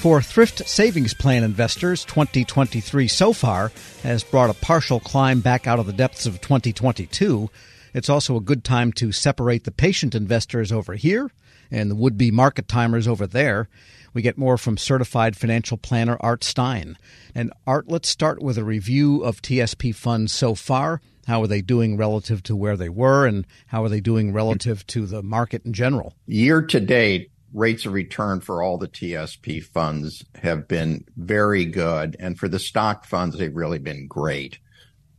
[0.00, 3.70] For thrift savings plan investors, 2023 so far
[4.02, 7.50] has brought a partial climb back out of the depths of 2022.
[7.92, 11.30] It's also a good time to separate the patient investors over here
[11.70, 13.68] and the would be market timers over there.
[14.14, 16.96] We get more from certified financial planner Art Stein.
[17.34, 21.02] And Art, let's start with a review of TSP funds so far.
[21.26, 24.86] How are they doing relative to where they were, and how are they doing relative
[24.88, 26.14] to the market in general?
[26.26, 32.16] Year to date, rates of return for all the TSP funds have been very good.
[32.18, 34.58] And for the stock funds, they've really been great.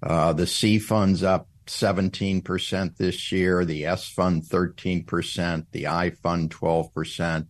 [0.01, 6.51] Uh, the C funds up 17% this year, the S fund 13%, the I fund
[6.51, 7.47] 12%.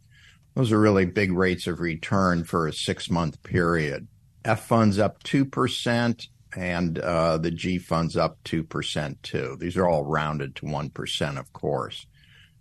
[0.56, 4.08] Those are really big rates of return for a six month period.
[4.44, 9.58] F funds up 2%, and uh, the G funds up 2% too.
[9.60, 12.06] These are all rounded to 1%, of course.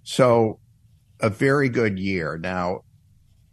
[0.02, 0.61] So
[1.23, 2.38] a very good year.
[2.38, 2.80] Now,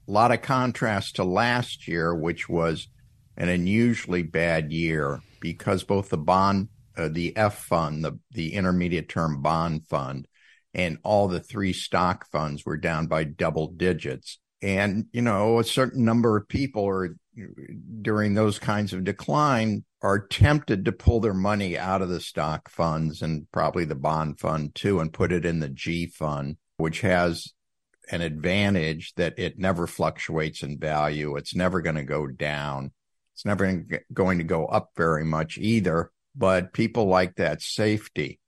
[0.07, 2.87] a lot of contrast to last year, which was
[3.35, 9.09] an unusually bad year because both the bond, uh, the F fund, the, the intermediate
[9.09, 10.27] term bond fund,
[10.73, 14.39] and all the three stock funds were down by double digits.
[14.61, 17.15] And, you know, a certain number of people are
[18.01, 22.69] during those kinds of decline are tempted to pull their money out of the stock
[22.69, 27.01] funds and probably the bond fund too and put it in the G fund, which
[27.01, 27.53] has
[28.09, 31.35] an advantage that it never fluctuates in value.
[31.35, 32.91] It's never going to go down.
[33.33, 38.39] It's never going to go up very much either, but people like that safety.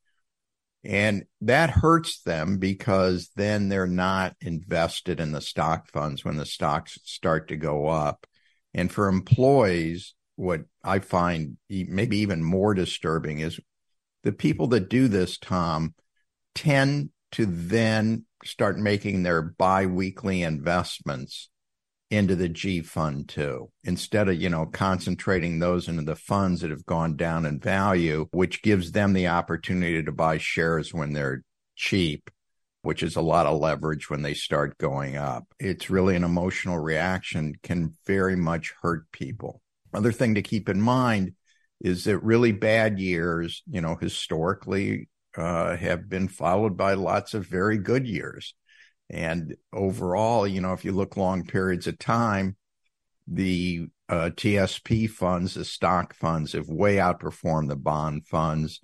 [0.83, 6.45] And that hurts them because then they're not invested in the stock funds when the
[6.45, 8.25] stocks start to go up.
[8.73, 13.59] And for employees, what I find maybe even more disturbing is
[14.23, 15.93] the people that do this, Tom,
[16.55, 21.49] tend to then start making their biweekly investments
[22.11, 26.71] into the G fund too, instead of, you know, concentrating those into the funds that
[26.71, 31.43] have gone down in value, which gives them the opportunity to buy shares when they're
[31.75, 32.31] cheap,
[32.81, 35.45] which is a lot of leverage when they start going up.
[35.59, 39.61] It's really an emotional reaction, can very much hurt people.
[39.93, 41.33] Other thing to keep in mind
[41.81, 45.09] is that really bad years, you know, historically
[45.39, 48.54] uh, have been followed by lots of very good years.
[49.10, 52.58] And overall, you know, if you look long periods of time,
[53.27, 58.82] the uh, TSP funds, the stock funds, have way outperformed the bond funds.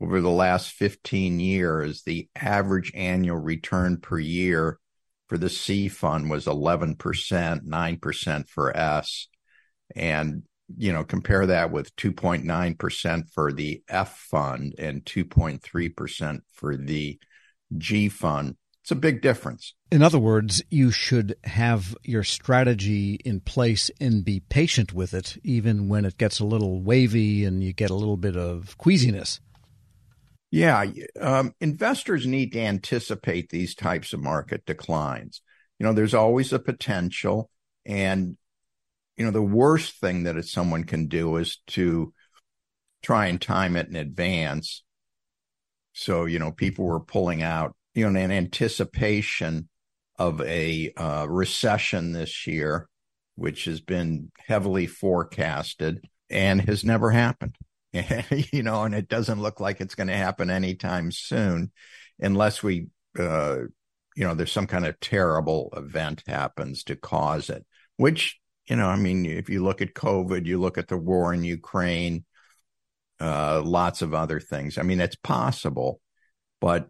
[0.00, 4.78] Over the last 15 years, the average annual return per year
[5.28, 9.28] for the C fund was 11%, 9% for S.
[9.94, 10.42] And
[10.74, 17.18] you know, compare that with 2.9% for the F fund and 2.3% for the
[17.76, 18.56] G fund.
[18.82, 19.74] It's a big difference.
[19.90, 25.36] In other words, you should have your strategy in place and be patient with it,
[25.42, 29.40] even when it gets a little wavy and you get a little bit of queasiness.
[30.52, 30.84] Yeah,
[31.20, 35.42] um, investors need to anticipate these types of market declines.
[35.78, 37.50] You know, there's always a potential,
[37.84, 38.36] and
[39.16, 42.12] you know, the worst thing that someone can do is to
[43.02, 44.82] try and time it in advance.
[45.92, 49.68] So, you know, people were pulling out, you know, in anticipation
[50.18, 52.88] of a uh, recession this year,
[53.36, 57.56] which has been heavily forecasted and has never happened.
[58.52, 61.72] you know, and it doesn't look like it's going to happen anytime soon
[62.18, 62.88] unless we,
[63.18, 63.58] uh,
[64.14, 67.64] you know, there's some kind of terrible event happens to cause it,
[67.96, 68.38] which
[68.68, 71.44] you know, I mean, if you look at COVID, you look at the war in
[71.44, 72.24] Ukraine,
[73.20, 74.78] uh, lots of other things.
[74.78, 76.00] I mean, it's possible,
[76.60, 76.88] but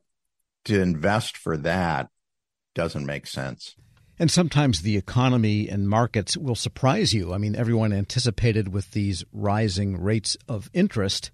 [0.65, 2.09] to invest for that
[2.75, 3.76] doesn't make sense.
[4.19, 7.34] And sometimes the economy and markets will surprise you.
[7.34, 11.31] I mean, everyone anticipated with these rising rates of interest,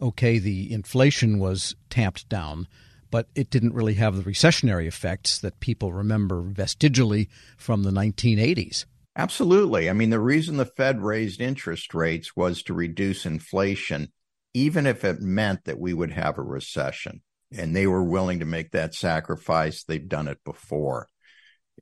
[0.00, 2.68] okay, the inflation was tamped down,
[3.10, 8.84] but it didn't really have the recessionary effects that people remember vestigially from the 1980s.
[9.16, 9.88] Absolutely.
[9.88, 14.12] I mean, the reason the Fed raised interest rates was to reduce inflation,
[14.52, 17.22] even if it meant that we would have a recession.
[17.50, 19.84] And they were willing to make that sacrifice.
[19.84, 21.08] They've done it before.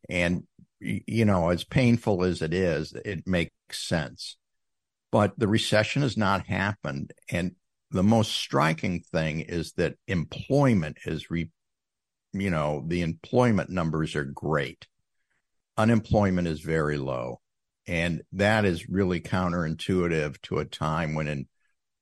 [0.08, 0.44] And,
[0.80, 4.36] you know, as painful as it is, it makes sense.
[5.10, 7.12] But the recession has not happened.
[7.30, 7.56] And
[7.90, 11.50] the most striking thing is that employment is, re,
[12.32, 14.86] you know, the employment numbers are great
[15.76, 17.40] unemployment is very low.
[17.86, 21.46] And that is really counterintuitive to a time when in,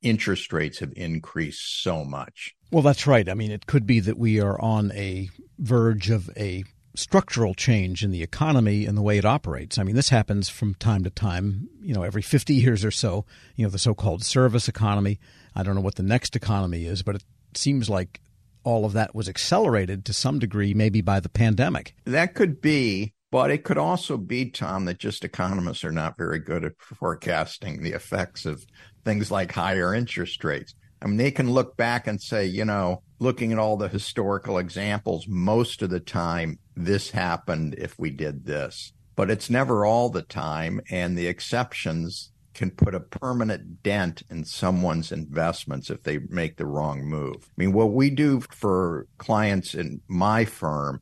[0.01, 2.55] interest rates have increased so much.
[2.71, 3.29] Well, that's right.
[3.29, 5.29] I mean, it could be that we are on a
[5.59, 6.65] verge of a
[6.95, 9.79] structural change in the economy and the way it operates.
[9.79, 13.25] I mean, this happens from time to time, you know, every 50 years or so,
[13.57, 15.19] you know, the so called service economy.
[15.55, 17.25] I don't know what the next economy is, but it
[17.55, 18.21] seems like
[18.65, 21.95] all of that was accelerated to some degree, maybe by the pandemic.
[22.05, 26.39] That could be, but it could also be, Tom, that just economists are not very
[26.39, 28.65] good at forecasting the effects of
[29.07, 30.75] things like higher interest rates.
[31.01, 34.59] I mean, they can look back and say, you know, looking at all the historical
[34.59, 38.93] examples, most of the time this happened if we did this.
[39.17, 40.83] But it's never all the time.
[40.91, 46.67] And the exceptions can put a permanent dent in someone's investments if they make the
[46.67, 47.37] wrong move.
[47.37, 51.01] I mean, what we do for clients in my firm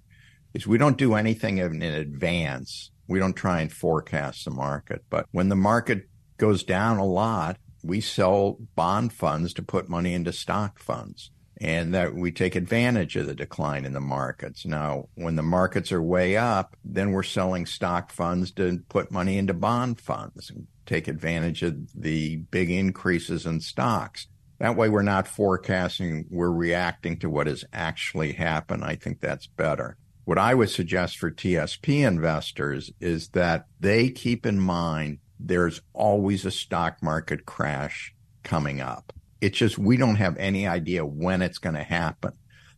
[0.55, 2.91] is we don't do anything in advance.
[3.07, 5.05] We don't try and forecast the market.
[5.11, 6.09] But when the market
[6.39, 11.31] goes down a lot, we sell bond funds to put money into stock funds
[11.61, 14.65] and that we take advantage of the decline in the markets.
[14.65, 19.37] Now, when the markets are way up, then we're selling stock funds to put money
[19.37, 24.27] into bond funds and take advantage of the big increases in stocks.
[24.59, 28.85] That way, we're not forecasting, we're reacting to what has actually happened.
[28.85, 29.97] I think that's better.
[30.31, 36.45] What I would suggest for TSP investors is that they keep in mind there's always
[36.45, 39.13] a stock market crash coming up.
[39.41, 42.35] It's just we don't have any idea when it's going to happen.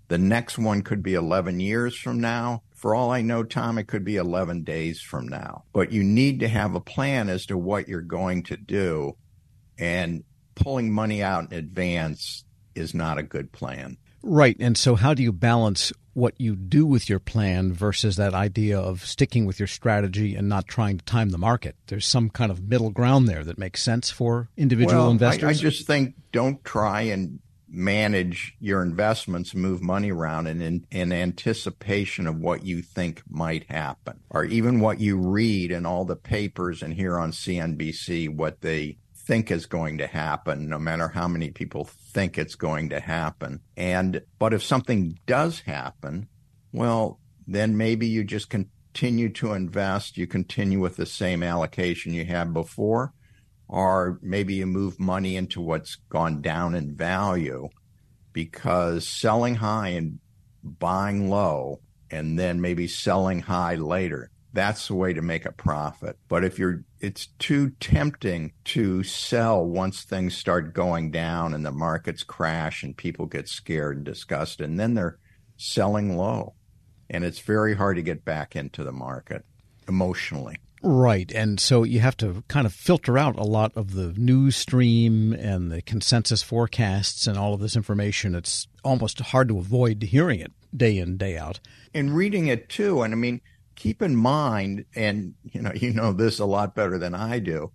[0.08, 2.62] The next one could be 11 years from now.
[2.74, 5.64] For all I know, Tom, it could be 11 days from now.
[5.74, 9.18] But you need to have a plan as to what you're going to do.
[9.76, 10.24] And
[10.54, 13.98] pulling money out in advance is not a good plan.
[14.22, 14.56] Right.
[14.58, 18.78] And so, how do you balance what you do with your plan versus that idea
[18.78, 21.76] of sticking with your strategy and not trying to time the market?
[21.86, 25.44] There's some kind of middle ground there that makes sense for individual well, investors.
[25.44, 27.40] I, I just think don't try and
[27.72, 33.64] manage your investments, move money around in, in, in, anticipation of what you think might
[33.70, 38.60] happen, or even what you read in all the papers and hear on CNBC, what
[38.60, 43.00] they think is going to happen, no matter how many people think it's going to
[43.00, 43.60] happen.
[43.76, 46.28] And, but if something does happen,
[46.72, 52.24] well, then maybe you just continue to invest, you continue with the same allocation you
[52.24, 53.12] had before,
[53.68, 57.68] or maybe you move money into what's gone down in value
[58.32, 60.18] because selling high and
[60.62, 61.80] buying low
[62.10, 66.16] and then maybe selling high later that's the way to make a profit.
[66.28, 71.72] But if you're, it's too tempting to sell once things start going down and the
[71.72, 75.18] markets crash and people get scared and disgusted, and then they're
[75.56, 76.54] selling low.
[77.10, 79.44] And it's very hard to get back into the market
[79.88, 80.56] emotionally.
[80.82, 81.30] Right.
[81.32, 85.32] And so you have to kind of filter out a lot of the news stream
[85.32, 88.34] and the consensus forecasts and all of this information.
[88.34, 91.60] It's almost hard to avoid hearing it day in, day out.
[91.94, 93.02] And reading it too.
[93.02, 93.40] And I mean,
[93.74, 97.72] keep in mind, and you know, you know this a lot better than I do.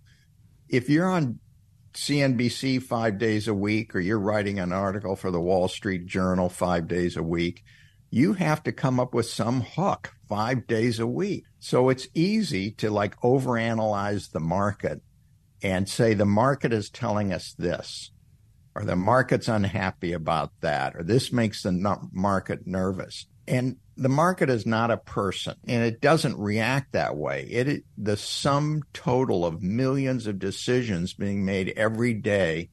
[0.69, 1.39] If you're on
[1.93, 6.49] CNBC five days a week, or you're writing an article for the Wall Street Journal
[6.49, 7.63] five days a week,
[8.09, 11.45] you have to come up with some hook five days a week.
[11.59, 15.01] So it's easy to like overanalyze the market
[15.63, 18.11] and say the market is telling us this,
[18.75, 23.25] or the market's unhappy about that, or this makes the market nervous.
[23.47, 27.43] And the market is not a person and it doesn't react that way.
[27.43, 32.69] It, the sum total of millions of decisions being made every day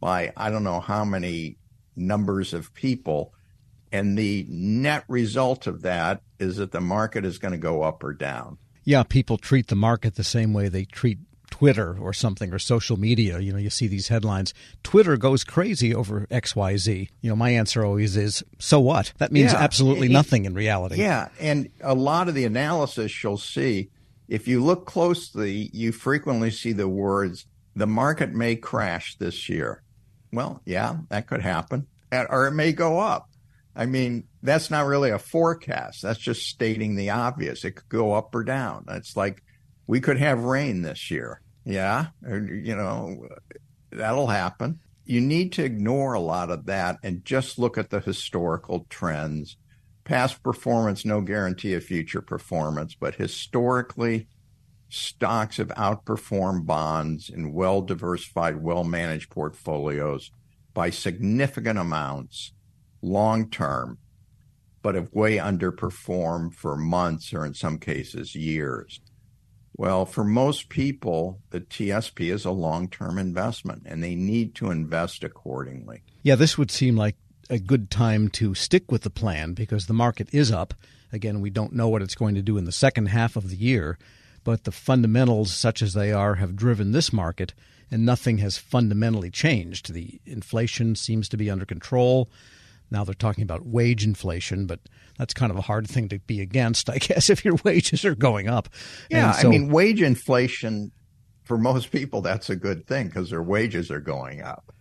[0.00, 1.58] by I don't know how many
[1.96, 3.32] numbers of people.
[3.92, 8.02] And the net result of that is that the market is going to go up
[8.02, 8.58] or down.
[8.82, 11.18] Yeah, people treat the market the same way they treat
[11.54, 13.38] Twitter or something or social media.
[13.38, 14.52] You know, you see these headlines.
[14.82, 17.08] Twitter goes crazy over XYZ.
[17.20, 19.12] You know, my answer always is, so what?
[19.18, 20.96] That means yeah, absolutely it, nothing in reality.
[20.96, 21.28] Yeah.
[21.38, 23.90] And a lot of the analysis you'll see,
[24.26, 27.46] if you look closely, you frequently see the words,
[27.76, 29.84] the market may crash this year.
[30.32, 31.86] Well, yeah, that could happen.
[32.10, 33.28] Or it may go up.
[33.76, 36.02] I mean, that's not really a forecast.
[36.02, 37.64] That's just stating the obvious.
[37.64, 38.86] It could go up or down.
[38.88, 39.44] It's like
[39.86, 41.40] we could have rain this year.
[41.64, 43.26] Yeah, you know,
[43.90, 44.80] that'll happen.
[45.04, 49.56] You need to ignore a lot of that and just look at the historical trends.
[50.04, 54.28] Past performance, no guarantee of future performance, but historically,
[54.90, 60.30] stocks have outperformed bonds in well diversified, well managed portfolios
[60.74, 62.52] by significant amounts
[63.02, 63.98] long term,
[64.82, 69.00] but have way underperformed for months or in some cases years.
[69.76, 74.70] Well, for most people, the TSP is a long term investment and they need to
[74.70, 76.02] invest accordingly.
[76.22, 77.16] Yeah, this would seem like
[77.50, 80.74] a good time to stick with the plan because the market is up.
[81.12, 83.56] Again, we don't know what it's going to do in the second half of the
[83.56, 83.98] year,
[84.44, 87.52] but the fundamentals, such as they are, have driven this market,
[87.90, 89.92] and nothing has fundamentally changed.
[89.92, 92.30] The inflation seems to be under control.
[92.94, 94.78] Now they're talking about wage inflation, but
[95.18, 98.14] that's kind of a hard thing to be against, I guess, if your wages are
[98.14, 98.68] going up.
[99.10, 100.92] Yeah, so, I mean, wage inflation
[101.42, 104.72] for most people, that's a good thing because their wages are going up.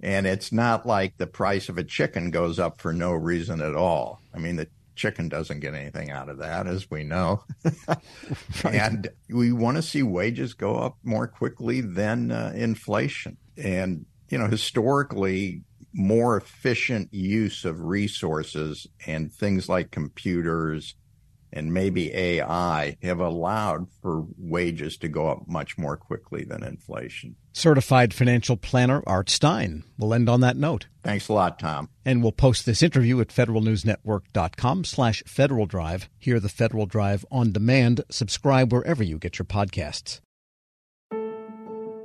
[0.00, 3.74] And it's not like the price of a chicken goes up for no reason at
[3.74, 4.20] all.
[4.32, 7.42] I mean, the chicken doesn't get anything out of that, as we know.
[8.64, 13.36] And we want to see wages go up more quickly than uh, inflation.
[13.56, 15.62] And, you know, historically,
[15.96, 20.94] more efficient use of resources and things like computers
[21.52, 27.36] and maybe AI have allowed for wages to go up much more quickly than inflation.
[27.52, 29.84] Certified financial planner Art Stein.
[29.96, 30.86] We'll end on that note.
[31.02, 31.88] Thanks a lot, Tom.
[32.04, 36.10] And we'll post this interview at federalnewsnetwork.com slash Federal Drive.
[36.18, 38.02] Hear the Federal Drive on demand.
[38.10, 40.20] Subscribe wherever you get your podcasts.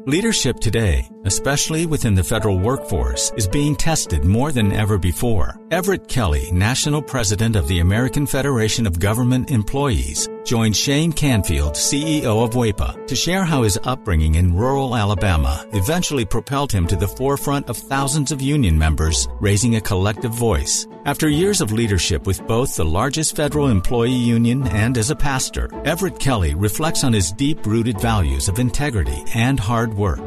[0.08, 5.60] Leadership today, especially within the federal workforce, is being tested more than ever before.
[5.70, 12.44] Everett Kelly, National President of the American Federation of Government Employees, joined Shane Canfield, CEO
[12.44, 17.08] of WEPA, to share how his upbringing in rural Alabama eventually propelled him to the
[17.08, 20.88] forefront of thousands of union members, raising a collective voice.
[21.06, 25.70] After years of leadership with both the largest federal employee union and as a pastor,
[25.86, 29.60] Everett Kelly reflects on his deep rooted values of integrity and
[29.92, 30.20] hard work.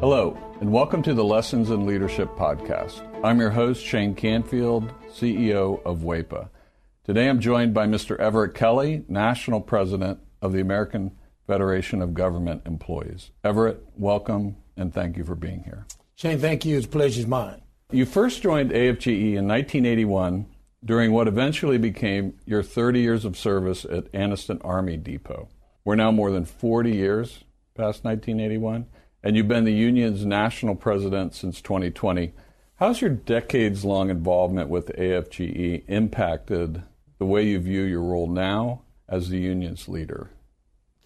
[0.00, 3.00] Hello, and welcome to the Lessons in Leadership podcast.
[3.24, 6.48] I'm your host, Shane Canfield, CEO of WEPA.
[7.04, 8.18] Today I'm joined by Mr.
[8.18, 11.12] Everett Kelly, National President of the American
[11.46, 13.30] Federation of Government Employees.
[13.44, 15.86] Everett, welcome and thank you for being here.
[16.16, 16.76] Shane, thank you.
[16.76, 17.62] It's a pleasure's mine.
[17.90, 20.46] You first joined AFGE in 1981
[20.84, 25.48] during what eventually became your 30 years of service at Anniston Army Depot.
[25.84, 28.86] We're now more than 40 years past 1981,
[29.24, 32.32] and you've been the union's national president since 2020.
[32.76, 36.84] How's your decades long involvement with AFGE impacted
[37.18, 40.30] the way you view your role now as the union's leader?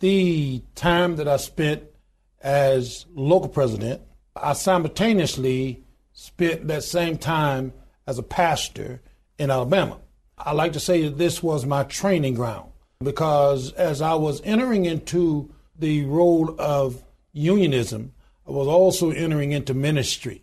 [0.00, 1.84] The time that I spent
[2.42, 4.02] as local president,
[4.34, 7.72] I simultaneously spent that same time
[8.06, 9.00] as a pastor
[9.38, 10.00] in Alabama.
[10.36, 12.72] I like to say that this was my training ground
[13.02, 18.12] because as I was entering into the role of unionism,
[18.46, 20.42] I was also entering into ministry.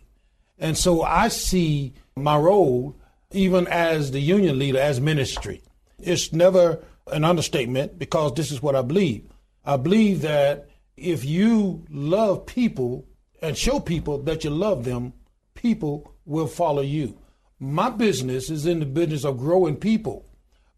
[0.58, 2.96] And so I see my role,
[3.32, 5.62] even as the union leader, as ministry.
[5.98, 9.28] It's never an understatement because this is what I believe.
[9.64, 13.06] I believe that if you love people
[13.42, 15.12] and show people that you love them,
[15.54, 17.16] people will follow you.
[17.58, 20.24] My business is in the business of growing people.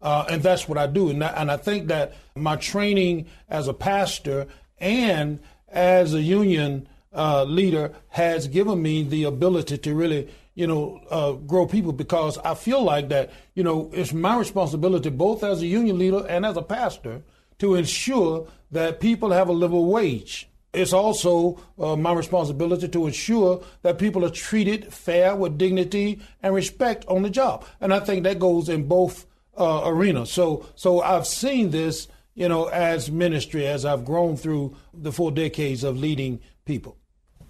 [0.01, 1.09] Uh, and that's what I do.
[1.09, 4.47] And I, and I think that my training as a pastor
[4.79, 5.39] and
[5.69, 11.31] as a union uh, leader has given me the ability to really, you know, uh,
[11.33, 15.67] grow people because I feel like that, you know, it's my responsibility both as a
[15.67, 17.23] union leader and as a pastor
[17.59, 23.63] to ensure that people have a livable wage it's also uh, my responsibility to ensure
[23.81, 27.65] that people are treated fair with dignity and respect on the job.
[27.81, 29.25] And I think that goes in both
[29.57, 30.31] uh, arenas.
[30.31, 35.31] So, so I've seen this, you know, as ministry as I've grown through the four
[35.31, 36.97] decades of leading people.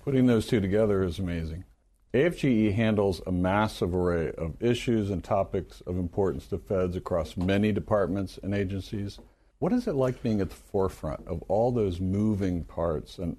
[0.03, 1.65] Putting those two together is amazing.
[2.13, 7.71] AFGE handles a massive array of issues and topics of importance to feds across many
[7.71, 9.19] departments and agencies.
[9.59, 13.35] What is it like being at the forefront of all those moving parts, and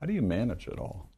[0.00, 1.08] how do you manage it all?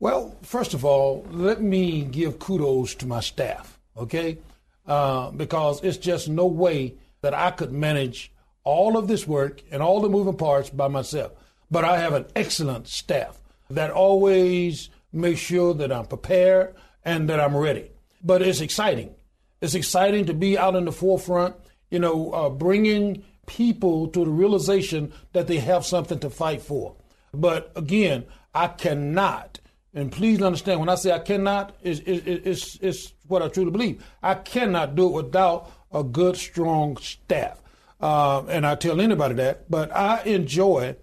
[0.00, 4.38] Well, first of all, let me give kudos to my staff, okay?
[4.86, 9.82] Uh, because it's just no way that I could manage all of this work and
[9.82, 11.32] all the moving parts by myself.
[11.70, 13.40] But I have an excellent staff
[13.70, 16.74] that always makes sure that I'm prepared
[17.04, 17.90] and that I'm ready.
[18.22, 19.14] But it's exciting.
[19.60, 21.56] It's exciting to be out in the forefront,
[21.90, 26.96] you know, uh, bringing people to the realization that they have something to fight for.
[27.32, 28.24] But again,
[28.54, 29.60] I cannot,
[29.96, 34.04] and please understand when I say I cannot, it's, it's, it's what I truly believe.
[34.22, 37.62] I cannot do it without a good, strong staff.
[37.98, 40.96] Uh, and I tell anybody that, but I enjoy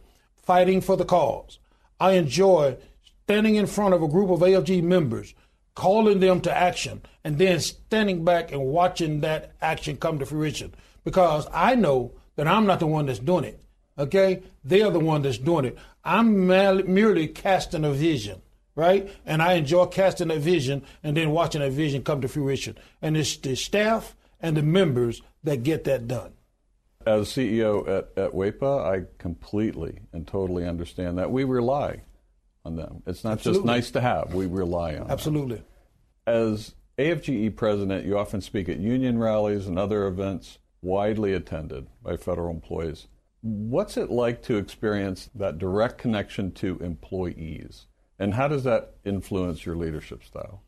[0.43, 1.57] fighting for the cause.
[1.99, 2.77] I enjoy
[3.23, 5.33] standing in front of a group of AFG members,
[5.73, 10.71] calling them to action, and then standing back and watching that action come to fruition.
[11.03, 13.59] Because I know that I'm not the one that's doing it.
[13.97, 14.43] Okay?
[14.63, 15.79] They are the one that's doing it.
[16.05, 18.43] I'm merely casting a vision.
[18.75, 19.09] Right?
[19.25, 22.77] And I enjoy casting a vision and then watching that vision come to fruition.
[23.01, 26.33] And it's the staff and the members that get that done.
[27.05, 31.31] As CEO at, at WEPA, I completely and totally understand that.
[31.31, 32.01] We rely
[32.65, 33.03] on them.
[33.05, 33.59] It's not Absolutely.
[33.59, 35.57] just nice to have, we rely on Absolutely.
[35.57, 35.65] Them.
[36.25, 42.15] As AFGE president, you often speak at union rallies and other events widely attended by
[42.15, 43.07] federal employees.
[43.41, 47.87] What's it like to experience that direct connection to employees?
[48.23, 50.61] And how does that influence your leadership style?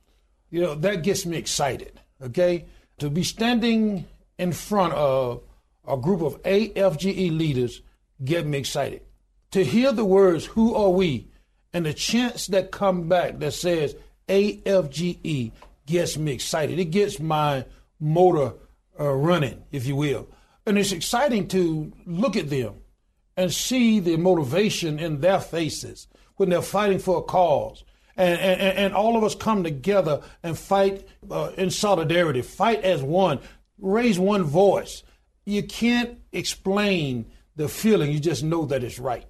[0.49, 2.65] You know, that gets me excited, okay?
[2.99, 4.03] To be standing
[4.37, 5.41] in front of
[5.87, 7.81] a group of AFGE leaders
[8.21, 9.03] get me excited.
[9.51, 11.29] To hear the words, who are we?
[11.71, 13.95] And the chants that come back that says
[14.27, 15.53] AFGE
[15.85, 16.77] gets me excited.
[16.77, 17.63] It gets my
[18.01, 18.51] motor
[18.99, 20.27] uh, running, if you will.
[20.65, 22.81] And it's exciting to look at them
[23.37, 26.07] and see the motivation in their faces
[26.37, 27.83] when they're fighting for a cause.
[28.17, 33.03] And, and, and all of us come together and fight uh, in solidarity, fight as
[33.03, 33.39] one,
[33.77, 35.03] raise one voice.
[35.45, 37.25] You can't explain
[37.55, 39.25] the feeling, you just know that it's right.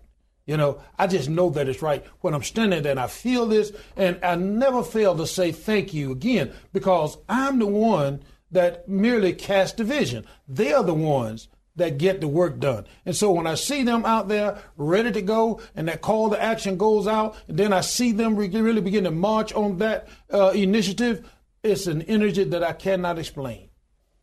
[0.46, 3.48] You know, I just know that it's right when I'm standing there and I feel
[3.48, 8.22] this, and I never fail to say thank you again because I'm the one
[8.52, 10.26] that merely cast division.
[10.48, 12.86] They are the ones that get the work done.
[13.06, 16.42] And so when I see them out there ready to go and that call to
[16.42, 20.52] action goes out, and then I see them really begin to march on that uh,
[20.52, 21.30] initiative,
[21.64, 23.70] it's an energy that I cannot explain.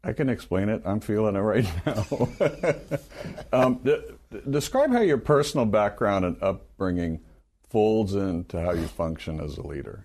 [0.05, 0.83] I can explain it.
[0.85, 2.29] I'm feeling it right now.
[3.53, 4.03] um, d-
[4.51, 7.21] describe how your personal background and upbringing
[7.71, 10.05] folds into how you function as a leader.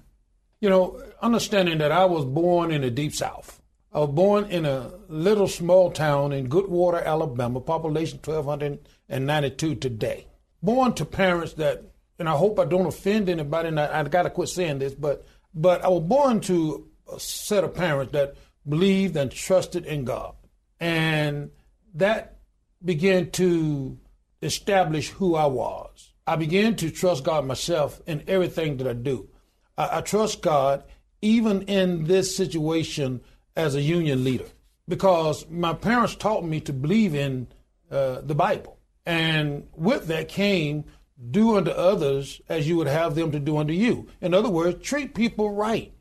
[0.61, 3.61] You know, understanding that I was born in the deep south.
[3.97, 10.27] I was born in a little small town in Goodwater, Alabama, population 1,292 today.
[10.61, 11.83] Born to parents that,
[12.19, 14.93] and I hope I don't offend anybody, and I, I got to quit saying this,
[14.93, 18.35] but but I was born to a set of parents that
[18.69, 20.35] believed and trusted in God,
[20.79, 21.49] and
[21.95, 22.37] that
[22.85, 23.97] began to
[24.43, 26.13] establish who I was.
[26.27, 29.27] I began to trust God myself in everything that I do.
[29.75, 30.83] I, I trust God
[31.19, 33.21] even in this situation
[33.57, 34.45] as a union leader
[34.87, 37.47] because my parents taught me to believe in
[37.91, 38.77] uh, the Bible.
[39.05, 40.85] And with that came
[41.31, 44.07] do unto others as you would have them to do unto you.
[44.21, 45.91] In other words, treat people right.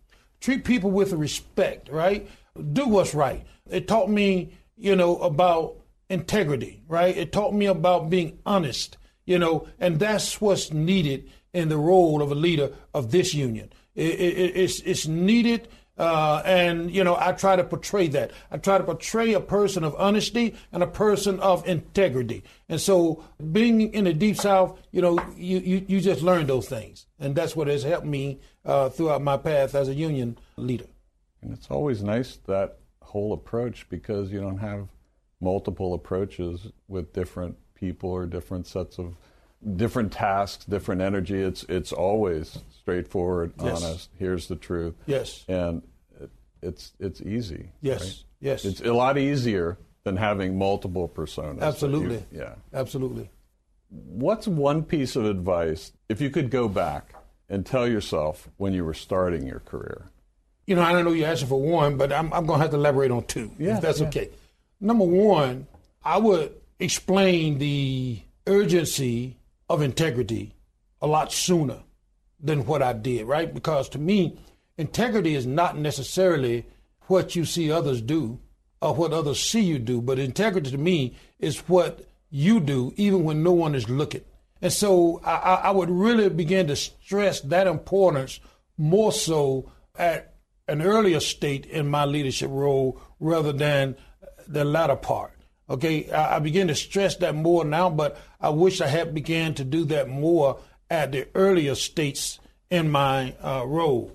[0.41, 2.29] Treat people with respect, right?
[2.73, 3.47] Do what's right.
[3.71, 5.79] It taught me, you know, about
[6.11, 7.17] integrity, right?
[7.17, 12.21] It taught me about being honest, you know, and that's what's needed in the role
[12.21, 13.73] of a leader of this union.
[13.95, 18.33] It, it, it's, it's needed uh, and, you know, I try to portray that.
[18.51, 22.43] I try to portray a person of honesty and a person of integrity.
[22.69, 26.69] And so being in the Deep South, you know, you, you, you just learn those
[26.69, 27.07] things.
[27.19, 30.87] And that's what has helped me uh, throughout my path as a union leader.
[31.41, 34.89] And it's always nice that whole approach because you don't have
[35.41, 39.17] multiple approaches with different people or different sets of
[39.75, 41.41] different tasks, different energy.
[41.43, 43.83] It's it's always straightforward, yes.
[43.83, 44.11] honest.
[44.19, 44.95] Here's the truth.
[45.07, 45.45] Yes.
[45.49, 45.83] And
[46.21, 46.31] it,
[46.63, 47.71] it's it's easy.
[47.81, 48.03] Yes.
[48.03, 48.25] Right?
[48.41, 48.65] Yes.
[48.65, 51.63] It's a lot easier than having multiple personas.
[51.63, 52.25] Absolutely.
[52.31, 52.55] You, yeah.
[52.73, 53.31] Absolutely.
[53.89, 57.15] What's one piece of advice if you could go back
[57.49, 60.11] and tell yourself when you were starting your career?
[60.67, 62.71] You know, I don't know you're asking for one, but I'm, I'm going to have
[62.71, 64.09] to elaborate on two, yeah, if that's yeah.
[64.09, 64.31] okay.
[64.81, 65.69] Number one,
[66.05, 69.36] I would explain the urgency
[69.69, 70.55] of integrity
[71.01, 71.83] a lot sooner
[72.41, 73.53] than what I did, right?
[73.53, 74.39] Because to me,
[74.77, 76.67] integrity is not necessarily
[77.03, 78.39] what you see others do
[78.81, 83.25] or what others see you do, but integrity to me is what you do even
[83.25, 84.23] when no one is looking.
[84.61, 88.41] And so I, I would really begin to stress that importance
[88.77, 90.35] more so at
[90.69, 93.97] an earlier state in my leadership role rather than
[94.47, 95.36] the latter part.
[95.69, 99.55] Okay, I, I begin to stress that more now, but I wish I had began
[99.55, 102.39] to do that more at the earlier states
[102.71, 104.13] in my uh, role.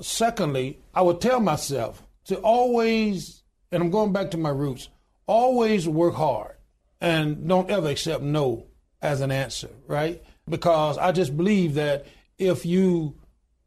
[0.00, 4.88] Secondly, I would tell myself to always, and I'm going back to my roots,
[5.26, 6.56] always work hard
[7.00, 8.66] and don't ever accept no
[9.02, 10.22] as an answer, right?
[10.48, 12.06] Because I just believe that
[12.38, 13.16] if you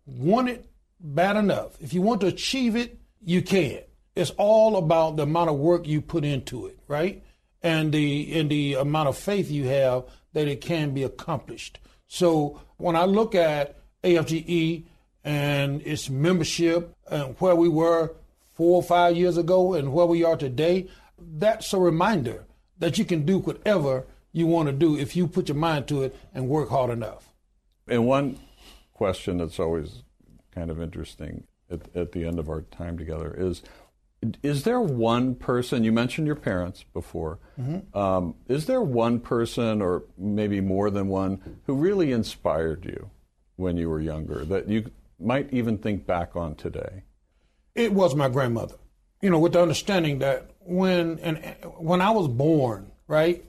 [0.05, 0.65] want it
[0.99, 3.81] bad enough, if you want to achieve it, you can.
[4.19, 7.23] It's all about the amount of work you put into it, right?
[7.63, 10.03] And the and the amount of faith you have
[10.33, 11.79] that it can be accomplished.
[12.05, 14.83] So when I look at AFGE
[15.23, 18.13] and its membership and where we were
[18.55, 22.43] four or five years ago and where we are today, that's a reminder
[22.77, 26.03] that you can do whatever you want to do if you put your mind to
[26.03, 27.33] it and work hard enough.
[27.87, 28.37] And one
[28.93, 30.03] question that's always
[30.51, 33.61] kind of interesting at, at the end of our time together is
[34.43, 37.97] is there one person you mentioned your parents before mm-hmm.
[37.97, 43.09] um, is there one person or maybe more than one who really inspired you
[43.55, 47.03] when you were younger that you might even think back on today?
[47.75, 48.75] It was my grandmother.
[49.21, 51.37] You know with the understanding that when and
[51.77, 53.43] when i was born right?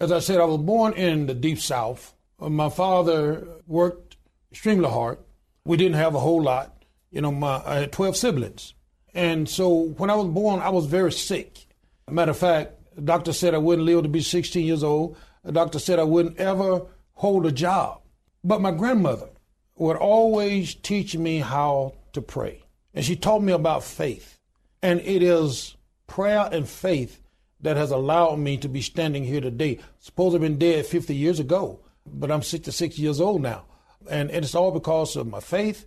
[0.00, 2.14] As i said i was born in the deep south.
[2.38, 4.16] My father worked
[4.50, 5.18] extremely hard.
[5.64, 6.84] We didn't have a whole lot.
[7.10, 8.74] You know my i had 12 siblings
[9.14, 11.66] and so when I was born, I was very sick.
[12.10, 15.16] Matter of fact, the doctor said I wouldn't live to be 16 years old.
[15.44, 16.82] The doctor said I wouldn't ever
[17.14, 18.00] hold a job.
[18.44, 19.28] But my grandmother
[19.76, 22.64] would always teach me how to pray.
[22.94, 24.38] And she taught me about faith.
[24.82, 27.20] And it is prayer and faith
[27.60, 29.78] that has allowed me to be standing here today.
[30.00, 33.64] Suppose I've been dead 50 years ago, but I'm 66 years old now.
[34.10, 35.86] And it's all because of my faith